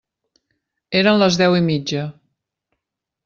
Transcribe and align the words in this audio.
Eren 1.01 1.19
les 1.25 1.37
deu 1.43 1.57
i 1.59 1.63
mitja. 1.67 2.05